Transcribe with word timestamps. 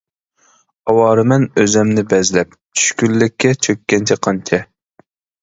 ئاۋارىمەن 0.93 1.45
ئۆزۈمنى 1.63 2.05
بەزلەپ، 2.15 2.57
چۈشكۈنلۈككە 2.81 3.53
چۆككەنچە 3.69 4.21
قانچە. 4.29 4.63